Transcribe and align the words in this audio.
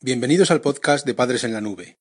Bienvenidos 0.00 0.52
al 0.52 0.60
podcast 0.60 1.04
de 1.04 1.12
Padres 1.12 1.42
en 1.42 1.52
la 1.52 1.60
Nube. 1.60 1.98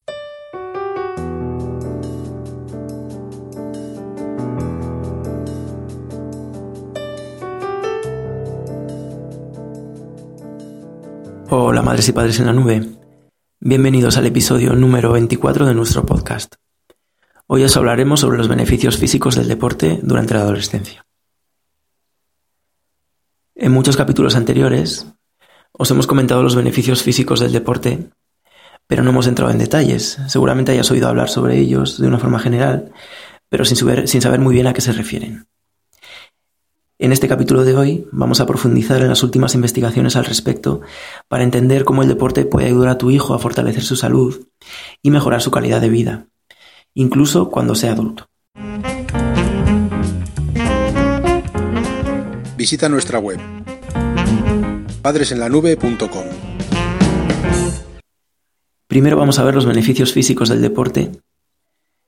Hola 11.50 11.82
madres 11.82 12.08
y 12.08 12.12
padres 12.12 12.40
en 12.40 12.46
la 12.46 12.54
nube. 12.54 12.88
Bienvenidos 13.60 14.16
al 14.18 14.28
episodio 14.28 14.74
número 14.74 15.12
24 15.14 15.66
de 15.66 15.74
nuestro 15.74 16.06
podcast. 16.06 16.54
Hoy 17.48 17.64
os 17.64 17.76
hablaremos 17.78 18.20
sobre 18.20 18.38
los 18.38 18.48
beneficios 18.48 18.98
físicos 18.98 19.36
del 19.36 19.48
deporte 19.48 20.00
durante 20.04 20.36
la 20.36 20.42
adolescencia. 20.42 21.08
En 23.56 23.72
muchos 23.72 23.98
capítulos 23.98 24.36
anteriores 24.36 25.08
os 25.78 25.92
hemos 25.92 26.08
comentado 26.08 26.42
los 26.44 26.56
beneficios 26.56 27.04
físicos 27.04 27.40
del 27.40 27.52
deporte, 27.52 28.10
pero 28.88 29.04
no 29.04 29.12
hemos 29.12 29.28
entrado 29.28 29.52
en 29.52 29.60
detalles. 29.60 30.18
Seguramente 30.28 30.72
hayas 30.72 30.90
oído 30.90 31.08
hablar 31.08 31.30
sobre 31.30 31.58
ellos 31.58 32.00
de 32.00 32.08
una 32.08 32.20
forma 32.20 32.40
general, 32.40 32.92
pero 33.50 33.64
sin 33.64 33.78
saber, 33.78 34.08
sin 34.08 34.22
saber 34.22 34.40
muy 34.40 34.56
bien 34.56 34.68
a 34.68 34.74
qué 34.74 34.82
se 34.82 34.92
refieren. 34.92 35.46
En 37.00 37.12
este 37.12 37.28
capítulo 37.28 37.64
de 37.64 37.78
hoy 37.78 38.08
vamos 38.12 38.40
a 38.40 38.48
profundizar 38.48 39.04
en 39.04 39.10
las 39.10 39.22
últimas 39.22 39.54
investigaciones 39.54 40.16
al 40.16 40.26
respecto 40.26 40.82
para 41.28 41.44
entender 41.44 41.84
cómo 41.84 42.02
el 42.02 42.08
deporte 42.08 42.44
puede 42.44 42.68
ayudar 42.68 42.90
a 42.90 42.98
tu 42.98 43.12
hijo 43.12 43.36
a 43.36 43.40
fortalecer 43.40 43.84
su 43.84 43.96
salud 43.96 44.48
y 45.04 45.12
mejorar 45.12 45.44
su 45.44 45.52
calidad 45.52 45.80
de 45.80 45.90
vida, 45.90 46.26
incluso 46.96 47.52
cuando 47.52 47.76
sea 47.76 47.92
adulto. 47.92 48.26
Visita 52.58 52.90
nuestra 52.90 53.20
web 53.20 53.57
padresenlanube.com. 55.08 56.26
Primero 58.88 59.16
vamos 59.16 59.40
a 59.40 59.44
ver 59.46 59.56
los 59.56 59.66
beneficios 59.66 60.12
físicos 60.12 60.50
del 60.50 60.62
deporte 60.62 61.12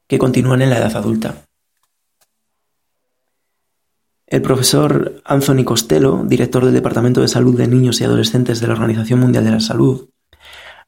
que 0.06 0.17
continúan 0.19 0.61
en 0.61 0.69
la 0.69 0.80
edad 0.80 0.97
adulta. 0.97 1.45
El 4.28 4.41
profesor 4.41 5.22
Anthony 5.23 5.64
Costello, 5.64 6.23
director 6.25 6.66
del 6.66 6.73
Departamento 6.73 7.22
de 7.22 7.30
Salud 7.30 7.58
de 7.58 7.69
Niños 7.69 8.02
y 8.02 8.03
Adolescentes 8.03 8.59
de 8.59 8.67
la 8.67 8.73
Organización 8.73 9.22
Mundial 9.22 9.45
de 9.45 9.52
la 9.52 9.61
Salud, 9.61 10.09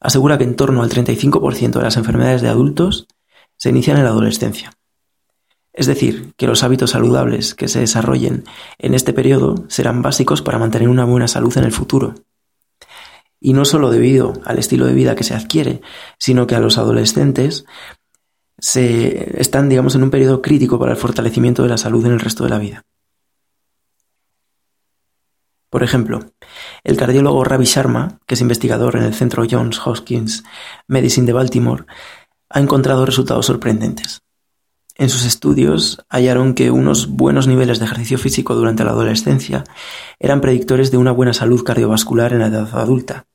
asegura 0.02 0.38
que 0.38 0.44
en 0.44 0.58
torno 0.58 0.84
al 0.84 0.90
35% 0.90 1.72
de 1.78 1.82
las 1.82 1.96
enfermedades 1.96 2.42
de 2.42 2.50
adultos 2.50 3.08
se 3.56 3.70
inician 3.70 3.96
en 3.96 4.04
la 4.04 4.10
adolescencia. 4.10 4.74
Es 5.74 5.88
decir, 5.88 6.34
que 6.36 6.48
los 6.48 6.64
hábitos 6.64 6.92
saludables 6.92 7.56
que 7.56 7.68
se 7.68 7.80
desarrollen 7.80 8.44
en 8.78 8.94
este 8.94 9.14
periodo 9.14 9.56
serán 9.70 10.02
básicos 10.02 10.42
para 10.42 10.60
mantener 10.60 10.90
una 10.90 11.06
buena 11.06 11.28
salud 11.28 11.58
en 11.58 11.64
el 11.64 11.72
futuro. 11.72 12.16
Y 13.40 13.54
no 13.54 13.66
solo 13.66 13.90
debido 13.90 14.34
al 14.46 14.60
estilo 14.60 14.86
de 14.86 14.94
vida 14.94 15.16
que 15.16 15.24
se 15.24 15.34
adquiere, 15.34 15.82
sino 16.20 16.46
que 16.46 16.56
a 16.56 16.60
los 16.60 16.78
adolescentes 16.78 17.66
se 18.60 19.42
están, 19.42 19.70
digamos, 19.70 19.96
en 19.96 20.04
un 20.04 20.12
periodo 20.12 20.42
crítico 20.42 20.78
para 20.78 20.92
el 20.92 20.98
fortalecimiento 20.98 21.64
de 21.64 21.70
la 21.70 21.78
salud 21.78 22.06
en 22.06 22.12
el 22.12 22.20
resto 22.20 22.44
de 22.44 22.50
la 22.50 22.60
vida. 22.60 22.86
Por 25.72 25.84
ejemplo, 25.84 26.20
el 26.84 26.98
cardiólogo 26.98 27.46
Ravi 27.46 27.64
Sharma, 27.64 28.20
que 28.28 28.36
es 28.36 28.42
investigador 28.42 28.98
en 28.98 29.04
el 29.04 29.14
Centro 29.14 29.46
Johns 29.50 29.80
Hopkins 29.88 30.44
Medicine 30.88 31.26
de 31.26 31.34
Baltimore, 31.34 31.86
ha 32.50 32.60
encontrado 32.60 33.06
resultados 33.06 33.46
sorprendentes. 33.46 34.22
En 34.96 35.10
sus 35.10 35.26
estudios 35.26 36.04
hallaron 36.10 36.54
que 36.54 36.70
unos 36.70 37.08
buenos 37.08 37.48
niveles 37.48 37.80
de 37.80 37.86
ejercicio 37.86 38.18
físico 38.18 38.56
durante 38.56 38.84
la 38.84 38.92
adolescencia 38.92 39.64
eran 40.20 40.42
predictores 40.42 40.92
de 40.92 40.98
una 40.98 41.12
buena 41.12 41.34
salud 41.34 41.64
cardiovascular 41.64 42.34
en 42.34 42.40
la 42.40 42.48
edad 42.48 42.70
adulta. 42.78 43.26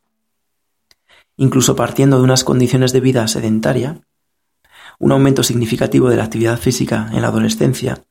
Incluso 1.37 1.77
partiendo 1.77 2.19
de 2.19 2.25
unas 2.25 2.45
condiciones 2.45 2.93
de 2.93 3.01
vida 3.01 3.27
sedentaria, 3.29 4.01
un 4.99 5.13
aumento 5.13 5.43
significativo 5.43 6.09
de 6.09 6.17
la 6.17 6.25
actividad 6.25 6.59
física 6.59 7.11
en 7.13 7.23
la 7.23 7.29
adolescencia 7.29 8.03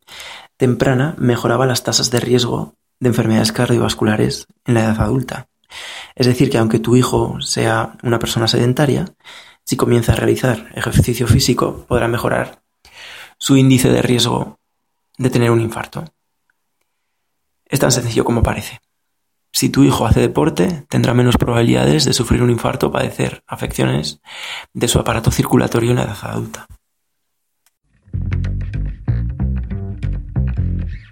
temprana 0.58 1.16
mejoraba 1.18 1.66
las 1.66 1.84
tasas 1.84 2.12
de 2.12 2.20
riesgo 2.20 2.76
de 3.00 3.10
enfermedades 3.10 3.52
cardiovasculares 3.52 4.48
en 4.66 4.76
la 4.76 4.82
edad 4.82 5.02
adulta. 5.02 5.48
Es 6.16 6.28
decir, 6.28 6.50
que 6.50 6.58
aunque 6.58 6.80
tu 6.80 6.96
hijo 6.96 7.42
sea 7.42 7.98
una 8.04 8.20
persona 8.20 8.48
sedentaria, 8.48 9.06
si 9.64 9.76
comienza 9.76 10.14
a 10.14 10.16
realizar 10.16 10.70
ejercicio 10.76 11.28
físico 11.28 11.86
podrá 11.88 12.08
mejorar 12.08 12.65
su 13.38 13.58
índice 13.58 13.90
de 13.90 14.02
riesgo 14.02 14.60
de 15.18 15.30
tener 15.30 15.52
un 15.52 15.62
infarto. 15.62 16.06
Es 17.66 17.80
tan 17.80 17.92
sencillo 17.92 18.26
como 18.26 18.44
parece. 18.44 18.80
Si 19.52 19.70
tu 19.70 19.84
hijo 19.84 20.06
hace 20.06 20.20
deporte, 20.20 20.86
tendrá 20.90 21.14
menos 21.14 21.38
probabilidades 21.38 22.04
de 22.06 22.14
sufrir 22.14 22.44
un 22.44 22.50
infarto 22.50 22.88
o 22.88 22.92
padecer 22.92 23.44
afecciones 23.48 24.20
de 24.74 24.88
su 24.88 25.00
aparato 25.00 25.32
circulatorio 25.32 25.92
en 25.92 25.96
la 25.96 26.04
edad 26.04 26.18
adulta. 26.24 26.68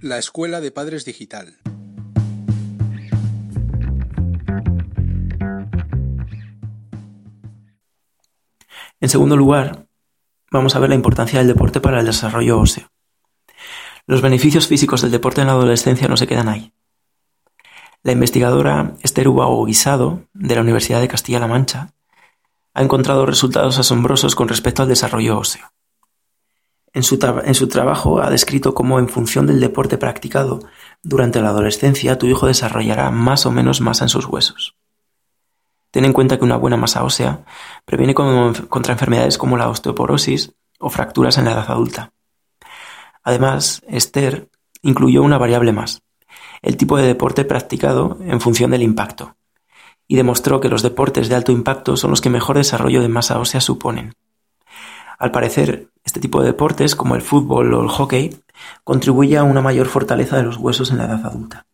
La 0.01 0.17
Escuela 0.17 0.59
de 0.59 0.71
Padres 0.71 1.05
Digital. 1.05 1.57
En 8.99 9.09
segundo 9.09 9.37
lugar, 9.37 9.87
vamos 10.53 10.75
a 10.75 10.79
ver 10.79 10.89
la 10.89 10.95
importancia 10.95 11.39
del 11.39 11.47
deporte 11.47 11.81
para 11.81 11.99
el 11.99 12.05
desarrollo 12.05 12.59
óseo. 12.59 12.87
Los 14.05 14.21
beneficios 14.21 14.67
físicos 14.67 15.01
del 15.01 15.11
deporte 15.11 15.41
en 15.41 15.47
la 15.47 15.53
adolescencia 15.53 16.07
no 16.07 16.15
se 16.15 16.27
quedan 16.27 16.47
ahí. 16.47 16.73
La 18.03 18.11
investigadora 18.11 18.93
Esther 19.01 19.27
Ubago 19.27 19.65
Guisado, 19.65 20.27
de 20.33 20.55
la 20.55 20.61
Universidad 20.61 21.01
de 21.01 21.07
Castilla-La 21.07 21.47
Mancha, 21.47 21.93
ha 22.73 22.83
encontrado 22.83 23.25
resultados 23.25 23.79
asombrosos 23.79 24.35
con 24.35 24.47
respecto 24.47 24.83
al 24.83 24.89
desarrollo 24.89 25.39
óseo. 25.39 25.73
En 26.93 27.01
su, 27.01 27.17
en 27.43 27.55
su, 27.55 27.67
trabajo 27.67 28.21
ha 28.21 28.29
descrito 28.29 28.75
cómo 28.75 28.99
en 28.99 29.09
función 29.09 29.47
del 29.47 29.59
deporte 29.59 29.97
practicado 29.97 30.59
durante 31.01 31.41
la 31.41 31.49
adolescencia 31.49 32.19
tu 32.19 32.27
hijo 32.27 32.45
desarrollará 32.45 33.09
más 33.09 33.47
o 33.47 33.51
menos 33.51 33.81
masa 33.81 34.05
en 34.05 34.09
sus 34.09 34.25
huesos. 34.25 34.75
Ten 35.93 36.05
en 36.05 36.13
cuenta 36.13 36.39
que 36.39 36.43
una 36.43 36.57
buena 36.57 36.75
masa 36.75 37.03
ósea 37.03 37.45
previene 37.85 38.15
contra 38.15 38.93
enfermedades 38.93 39.37
como 39.37 39.57
la 39.57 39.69
osteoporosis 39.69 40.51
o 40.79 40.89
fracturas 40.89 41.37
en 41.37 41.45
la 41.45 41.51
edad 41.51 41.69
adulta. 41.69 42.13
Además, 43.21 43.83
Esther 43.87 44.49
incluyó 44.81 45.21
una 45.21 45.37
variable 45.37 45.71
más, 45.71 46.01
el 46.63 46.77
tipo 46.77 46.97
de 46.97 47.05
deporte 47.05 47.45
practicado 47.45 48.17
en 48.21 48.41
función 48.41 48.71
del 48.71 48.81
impacto, 48.81 49.35
y 50.07 50.15
demostró 50.15 50.59
que 50.59 50.67
los 50.67 50.81
deportes 50.81 51.29
de 51.29 51.35
alto 51.35 51.51
impacto 51.51 51.95
son 51.95 52.09
los 52.09 52.21
que 52.21 52.31
mejor 52.31 52.57
desarrollo 52.57 53.03
de 53.03 53.09
masa 53.09 53.37
ósea 53.37 53.61
suponen. 53.61 54.15
Al 55.19 55.29
parecer, 55.29 55.89
este 56.03 56.19
tipo 56.19 56.41
de 56.41 56.47
deportes, 56.47 56.95
como 56.95 57.13
el 57.13 57.21
fútbol 57.21 57.71
o 57.71 57.83
el 57.83 57.89
hockey, 57.89 58.35
contribuye 58.83 59.37
a 59.37 59.43
una 59.43 59.61
mayor 59.61 59.85
fortaleza 59.85 60.37
de 60.37 60.43
los 60.43 60.57
huesos 60.57 60.89
en 60.89 60.97
la 60.97 61.05
edad 61.05 61.23
adulta. 61.23 61.67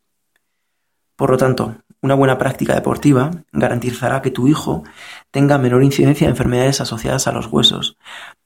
Por 1.15 1.29
lo 1.29 1.37
tanto, 1.37 1.77
una 2.01 2.15
buena 2.15 2.37
práctica 2.37 2.75
deportiva 2.75 3.31
garantizará 3.51 4.21
que 4.21 4.31
tu 4.31 4.47
hijo 4.47 4.83
tenga 5.31 5.57
menor 5.57 5.83
incidencia 5.83 6.27
de 6.27 6.31
enfermedades 6.31 6.81
asociadas 6.81 7.27
a 7.27 7.31
los 7.31 7.47
huesos, 7.47 7.97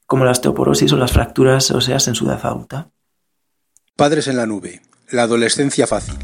como 0.05 0.25
la 0.25 0.31
osteoporosis 0.31 0.91
o 0.93 0.97
las 0.97 1.11
fracturas 1.11 1.71
óseas 1.71 2.07
en 2.07 2.15
su 2.15 2.25
edad 2.25 2.45
adulta. 2.45 2.89
Padres 3.95 4.27
en 4.27 4.37
la 4.37 4.45
nube. 4.45 4.81
La 5.11 5.23
adolescencia 5.23 5.85
fácil. 5.85 6.15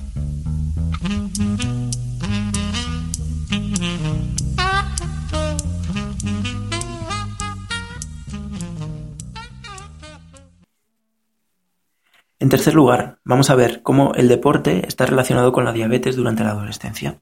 En 12.40 12.48
tercer 12.48 12.74
lugar, 12.74 13.20
vamos 13.26 13.50
a 13.50 13.56
ver 13.56 13.82
cómo 13.84 14.14
el 14.16 14.30
deporte 14.30 14.88
está 14.88 15.06
relacionado 15.06 15.52
con 15.52 15.66
la 15.66 15.74
diabetes 15.74 16.16
durante 16.16 16.44
la 16.44 16.52
adolescencia. 16.52 17.22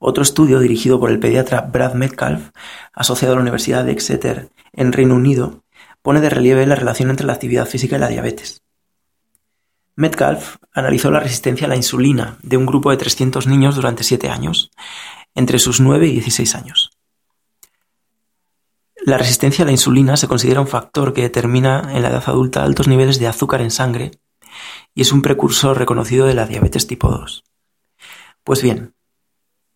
Otro 0.00 0.24
estudio 0.24 0.58
dirigido 0.58 0.98
por 0.98 1.10
el 1.10 1.20
pediatra 1.20 1.60
Brad 1.60 1.94
Metcalf, 1.94 2.50
asociado 2.92 3.34
a 3.34 3.36
la 3.36 3.42
Universidad 3.42 3.84
de 3.84 3.92
Exeter 3.92 4.50
en 4.72 4.92
Reino 4.92 5.14
Unido, 5.14 5.62
pone 6.02 6.20
de 6.20 6.28
relieve 6.28 6.66
la 6.66 6.74
relación 6.74 7.10
entre 7.10 7.24
la 7.24 7.34
actividad 7.34 7.66
física 7.66 7.96
y 7.96 8.00
la 8.00 8.08
diabetes. 8.08 8.62
Metcalf 9.94 10.56
analizó 10.72 11.12
la 11.12 11.20
resistencia 11.20 11.66
a 11.66 11.68
la 11.68 11.76
insulina 11.76 12.38
de 12.42 12.56
un 12.56 12.66
grupo 12.66 12.90
de 12.90 12.96
300 12.96 13.46
niños 13.46 13.76
durante 13.76 14.02
7 14.02 14.28
años, 14.28 14.72
entre 15.36 15.60
sus 15.60 15.80
9 15.80 16.08
y 16.08 16.12
16 16.14 16.54
años. 16.56 16.90
La 19.04 19.18
resistencia 19.18 19.64
a 19.64 19.66
la 19.66 19.72
insulina 19.72 20.16
se 20.16 20.28
considera 20.28 20.60
un 20.60 20.68
factor 20.68 21.12
que 21.12 21.22
determina 21.22 21.90
en 21.92 22.02
la 22.02 22.10
edad 22.10 22.22
adulta 22.24 22.62
altos 22.62 22.86
niveles 22.86 23.18
de 23.18 23.26
azúcar 23.26 23.60
en 23.60 23.72
sangre 23.72 24.12
y 24.94 25.02
es 25.02 25.10
un 25.10 25.22
precursor 25.22 25.76
reconocido 25.76 26.24
de 26.26 26.34
la 26.34 26.46
diabetes 26.46 26.86
tipo 26.86 27.10
2. 27.10 27.42
Pues 28.44 28.62
bien, 28.62 28.94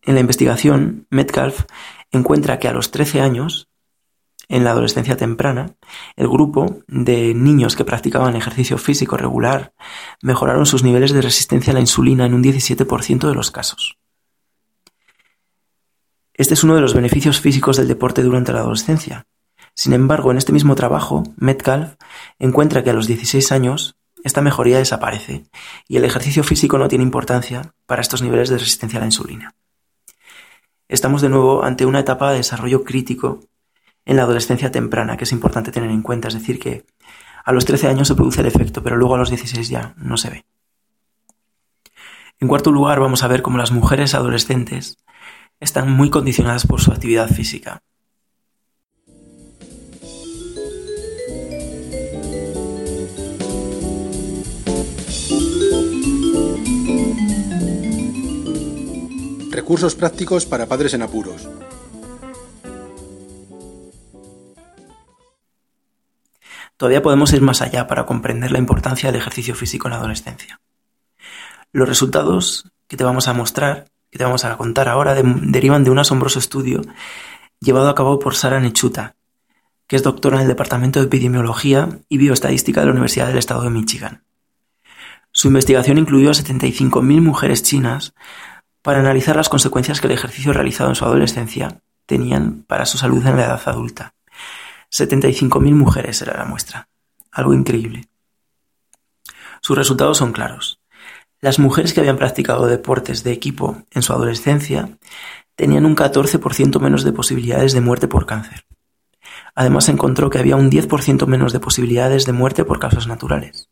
en 0.03 0.15
la 0.15 0.21
investigación, 0.21 1.09
Metcalf 1.11 1.65
encuentra 2.13 2.61
que 2.61 2.69
a 2.69 2.73
los 2.73 2.93
13 2.93 3.21
años, 3.21 3.69
en 4.49 4.63
la 4.63 4.71
adolescencia 4.71 5.17
temprana, 5.17 5.75
el 6.15 6.29
grupo 6.29 6.85
de 6.87 7.35
niños 7.35 7.75
que 7.75 7.85
practicaban 7.85 8.37
ejercicio 8.37 8.79
físico 8.79 9.17
regular 9.17 9.75
mejoraron 10.23 10.67
sus 10.67 10.85
niveles 10.85 11.11
de 11.13 11.23
resistencia 11.23 11.73
a 11.73 11.75
la 11.75 11.81
insulina 11.81 12.27
en 12.27 12.35
un 12.35 12.45
17% 12.45 13.27
de 13.27 13.35
los 13.35 13.51
casos. 13.51 13.99
Este 16.39 16.53
es 16.53 16.65
uno 16.65 16.75
de 16.75 16.83
los 16.83 16.93
beneficios 16.93 17.41
físicos 17.41 17.79
del 17.79 17.89
deporte 17.89 18.23
durante 18.23 18.53
la 18.53 18.61
adolescencia. 18.61 19.27
Sin 19.73 19.95
embargo, 19.95 20.31
en 20.31 20.37
este 20.37 20.53
mismo 20.53 20.75
trabajo, 20.75 21.23
Metcalf 21.39 21.95
encuentra 22.39 22.85
que 22.85 22.91
a 22.91 22.93
los 22.93 23.07
16 23.07 23.53
años 23.53 23.97
esta 24.23 24.43
mejoría 24.43 24.77
desaparece 24.77 25.45
y 25.89 25.97
el 25.97 26.05
ejercicio 26.05 26.45
físico 26.45 26.77
no 26.77 26.89
tiene 26.89 27.05
importancia 27.05 27.73
para 27.87 28.03
estos 28.03 28.21
niveles 28.21 28.51
de 28.51 28.59
resistencia 28.59 28.99
a 28.99 29.01
la 29.01 29.07
insulina. 29.07 29.55
Estamos 30.89 31.23
de 31.23 31.31
nuevo 31.31 31.65
ante 31.65 31.87
una 31.87 32.01
etapa 32.01 32.31
de 32.31 32.39
desarrollo 32.39 32.85
crítico 32.85 33.41
en 34.05 34.17
la 34.17 34.25
adolescencia 34.25 34.71
temprana 34.71 35.17
que 35.17 35.25
es 35.25 35.33
importante 35.33 35.73
tener 35.73 35.91
en 35.91 36.03
cuenta, 36.03 36.29
es 36.29 36.35
decir, 36.35 36.59
que 36.59 36.85
a 37.47 37.53
los 37.53 37.65
13 37.65 37.89
años 37.89 38.09
se 38.09 38.15
produce 38.15 38.43
el 38.43 38.47
efecto, 38.47 38.83
pero 38.83 38.97
luego 38.97 39.15
a 39.15 39.19
los 39.19 39.31
16 39.31 39.71
ya 39.71 39.95
no 39.97 40.19
se 40.19 40.29
ve. 40.29 40.45
En 42.41 42.49
cuarto 42.49 42.73
lugar, 42.73 43.01
vamos 43.01 43.23
a 43.23 43.29
ver 43.29 43.41
cómo 43.41 43.57
las 43.57 43.73
mujeres 43.73 44.15
adolescentes 44.15 44.99
están 45.61 45.91
muy 45.91 46.11
condicionadas 46.11 46.67
por 46.67 46.81
su 46.81 46.93
actividad 46.93 47.29
física. 47.29 47.83
Recursos 59.51 59.95
prácticos 59.95 60.47
para 60.47 60.67
padres 60.67 60.95
en 60.95 61.03
apuros. 61.03 61.49
Todavía 66.77 67.03
podemos 67.03 67.33
ir 67.33 67.41
más 67.41 67.63
allá 67.63 67.87
para 67.87 68.05
comprender 68.05 68.53
la 68.53 68.59
importancia 68.59 69.11
del 69.11 69.21
ejercicio 69.21 69.55
físico 69.55 69.89
en 69.89 69.93
la 69.93 69.99
adolescencia. 69.99 70.61
Los 71.73 71.89
resultados 71.89 72.71
que 72.87 72.99
te 72.99 73.05
vamos 73.05 73.29
a 73.29 73.33
mostrar 73.33 73.87
te 74.17 74.25
vamos 74.25 74.45
a 74.45 74.57
contar 74.57 74.89
ahora 74.89 75.15
derivan 75.15 75.85
de 75.85 75.91
un 75.91 75.99
asombroso 75.99 76.39
estudio 76.39 76.83
llevado 77.61 77.89
a 77.89 77.95
cabo 77.95 78.19
por 78.19 78.35
Sara 78.35 78.61
Nechuta, 78.61 79.17
que 79.87 79.97
es 79.97 80.03
doctora 80.03 80.37
en 80.37 80.43
el 80.43 80.49
Departamento 80.49 81.01
de 81.01 81.07
Epidemiología 81.07 81.89
y 82.09 82.19
Bioestadística 82.19 82.81
de 82.81 82.87
la 82.87 82.93
Universidad 82.93 83.29
del 83.29 83.39
Estado 83.39 83.63
de 83.63 83.71
Michigan. 83.71 84.25
Su 85.33 85.49
investigación 85.49 85.99
incluyó 85.99 86.31
a 86.31 86.35
75.000 86.35 87.21
mujeres 87.21 87.63
chinas 87.63 88.15
para 88.83 89.01
analizar 89.01 89.37
las 89.37 89.49
consecuencias 89.49 90.01
que 90.01 90.07
el 90.07 90.15
ejercicio 90.15 90.53
realizado 90.53 90.89
en 90.91 90.97
su 90.97 91.05
adolescencia 91.05 91.83
tenían 92.07 92.63
para 92.63 92.87
su 92.87 92.99
salud 92.99 93.25
en 93.27 93.37
la 93.37 93.45
edad 93.45 93.63
adulta. 93.67 94.15
75.000 94.91 95.75
mujeres 95.75 96.23
era 96.23 96.39
la 96.39 96.45
muestra. 96.45 96.89
Algo 97.33 97.53
increíble. 97.53 98.09
Sus 99.61 99.77
resultados 99.77 100.19
son 100.19 100.33
claros. 100.33 100.81
Las 101.41 101.59
mujeres 101.59 101.93
que 101.93 102.01
habían 102.01 102.17
practicado 102.17 102.67
deportes 102.67 103.23
de 103.23 103.33
equipo 103.33 103.83
en 103.91 104.03
su 104.03 104.13
adolescencia 104.13 104.99
tenían 105.55 105.85
un 105.85 105.95
14% 105.95 106.81
menos 106.81 107.05
de 107.05 107.13
posibilidades 107.13 107.73
de 107.73 107.81
muerte 107.81 108.09
por 108.09 108.27
cáncer. 108.27 108.65
Además 109.55 109.85
se 109.85 109.93
encontró 109.93 110.31
que 110.31 110.39
había 110.39 110.57
un 110.57 110.71
10% 110.71 111.27
menos 111.27 111.53
de 111.53 111.61
posibilidades 111.61 112.25
de 112.27 112.33
muerte 112.33 112.65
por 112.65 112.79
causas 112.79 113.07
naturales. 113.07 113.69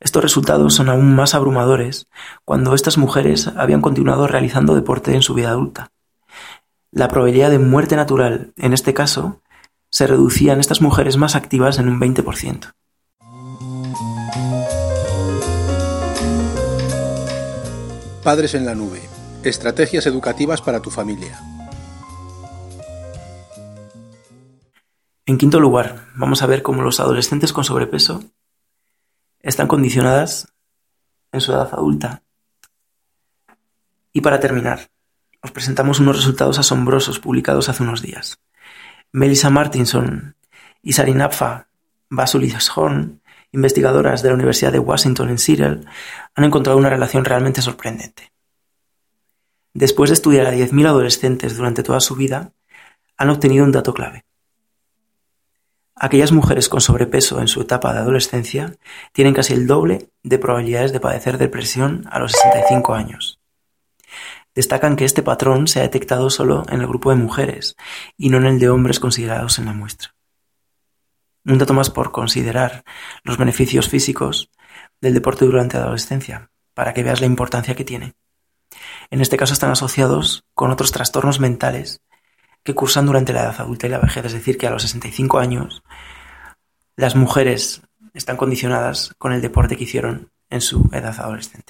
Estos 0.00 0.22
resultados 0.22 0.74
son 0.74 0.88
aún 0.88 1.14
más 1.14 1.34
abrumadores 1.34 2.08
cuando 2.44 2.74
estas 2.74 2.98
mujeres 2.98 3.48
habían 3.48 3.82
continuado 3.82 4.26
realizando 4.26 4.74
deporte 4.74 5.14
en 5.14 5.22
su 5.22 5.34
vida 5.34 5.50
adulta. 5.50 5.92
La 6.90 7.08
probabilidad 7.08 7.50
de 7.50 7.58
muerte 7.58 7.96
natural, 7.96 8.52
en 8.56 8.72
este 8.72 8.94
caso, 8.94 9.40
se 9.90 10.06
reducía 10.06 10.52
en 10.52 10.60
estas 10.60 10.80
mujeres 10.80 11.16
más 11.16 11.36
activas 11.36 11.78
en 11.78 11.88
un 11.88 12.00
20%. 12.00 12.72
Padres 18.22 18.54
en 18.54 18.66
la 18.66 18.74
nube. 18.74 19.00
Estrategias 19.44 20.04
educativas 20.04 20.60
para 20.60 20.80
tu 20.80 20.90
familia. 20.90 21.40
En 25.24 25.38
quinto 25.38 25.58
lugar, 25.58 26.08
vamos 26.14 26.42
a 26.42 26.46
ver 26.46 26.60
cómo 26.62 26.82
los 26.82 27.00
adolescentes 27.00 27.54
con 27.54 27.64
sobrepeso 27.64 28.22
están 29.40 29.68
condicionadas 29.68 30.52
en 31.32 31.40
su 31.40 31.52
edad 31.52 31.70
adulta. 31.72 32.22
Y 34.12 34.20
para 34.20 34.38
terminar, 34.38 34.90
os 35.40 35.50
presentamos 35.50 35.98
unos 35.98 36.16
resultados 36.16 36.58
asombrosos 36.58 37.20
publicados 37.20 37.70
hace 37.70 37.82
unos 37.82 38.02
días. 38.02 38.38
Melissa 39.12 39.48
Martinson 39.48 40.36
y 40.82 40.92
Sarinapfa 40.92 41.68
Basulishorn 42.10 43.19
investigadoras 43.52 44.22
de 44.22 44.28
la 44.28 44.34
Universidad 44.34 44.72
de 44.72 44.78
Washington 44.78 45.28
en 45.30 45.38
Seattle 45.38 45.80
han 46.34 46.44
encontrado 46.44 46.78
una 46.78 46.90
relación 46.90 47.24
realmente 47.24 47.62
sorprendente. 47.62 48.32
Después 49.72 50.10
de 50.10 50.14
estudiar 50.14 50.46
a 50.46 50.52
10.000 50.52 50.86
adolescentes 50.86 51.56
durante 51.56 51.82
toda 51.82 52.00
su 52.00 52.16
vida, 52.16 52.52
han 53.16 53.30
obtenido 53.30 53.64
un 53.64 53.72
dato 53.72 53.94
clave. 53.94 54.24
Aquellas 55.94 56.32
mujeres 56.32 56.68
con 56.68 56.80
sobrepeso 56.80 57.40
en 57.40 57.48
su 57.48 57.60
etapa 57.60 57.92
de 57.92 57.98
adolescencia 57.98 58.74
tienen 59.12 59.34
casi 59.34 59.52
el 59.52 59.66
doble 59.66 60.08
de 60.22 60.38
probabilidades 60.38 60.92
de 60.92 61.00
padecer 61.00 61.36
depresión 61.36 62.06
a 62.10 62.18
los 62.18 62.32
65 62.32 62.94
años. 62.94 63.38
Destacan 64.54 64.96
que 64.96 65.04
este 65.04 65.22
patrón 65.22 65.68
se 65.68 65.78
ha 65.78 65.82
detectado 65.82 66.30
solo 66.30 66.64
en 66.70 66.80
el 66.80 66.86
grupo 66.86 67.10
de 67.10 67.16
mujeres 67.16 67.76
y 68.16 68.30
no 68.30 68.38
en 68.38 68.46
el 68.46 68.58
de 68.58 68.70
hombres 68.70 68.98
considerados 68.98 69.58
en 69.58 69.66
la 69.66 69.74
muestra. 69.74 70.14
Un 71.44 71.58
dato 71.58 71.74
más 71.74 71.90
por 71.90 72.12
considerar 72.12 72.84
los 73.22 73.38
beneficios 73.38 73.88
físicos 73.88 74.50
del 75.00 75.14
deporte 75.14 75.44
durante 75.44 75.76
la 75.76 75.84
adolescencia, 75.84 76.50
para 76.74 76.94
que 76.94 77.02
veas 77.02 77.20
la 77.20 77.26
importancia 77.26 77.74
que 77.74 77.84
tiene. 77.84 78.14
En 79.10 79.20
este 79.20 79.36
caso 79.36 79.52
están 79.52 79.70
asociados 79.70 80.44
con 80.54 80.70
otros 80.70 80.92
trastornos 80.92 81.40
mentales 81.40 82.02
que 82.62 82.74
cursan 82.74 83.06
durante 83.06 83.32
la 83.32 83.42
edad 83.42 83.60
adulta 83.60 83.86
y 83.86 83.90
la 83.90 83.98
vejez, 83.98 84.26
es 84.26 84.32
decir, 84.32 84.58
que 84.58 84.66
a 84.66 84.70
los 84.70 84.82
65 84.82 85.38
años 85.38 85.82
las 86.96 87.16
mujeres 87.16 87.82
están 88.12 88.36
condicionadas 88.36 89.14
con 89.18 89.32
el 89.32 89.40
deporte 89.40 89.76
que 89.76 89.84
hicieron 89.84 90.30
en 90.50 90.60
su 90.60 90.88
edad 90.92 91.18
adolescente. 91.18 91.69